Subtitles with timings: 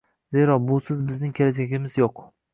[0.35, 2.27] Zero, busiz bizning kelajagimiz yo‘q: